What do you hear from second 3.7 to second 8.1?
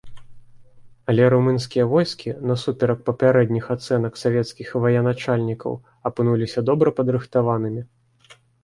ацэнак савецкіх военачальнікаў, апынуліся добра падрыхтаванымі.